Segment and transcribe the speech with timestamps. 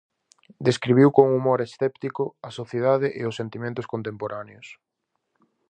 [0.67, 4.67] Describiu con humor escéptico a sociedade e os sentimentos contemporáneos.